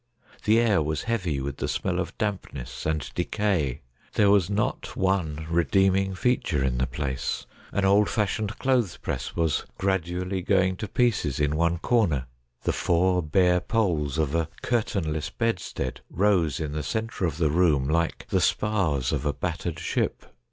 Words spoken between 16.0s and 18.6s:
rose in the centre of the room like the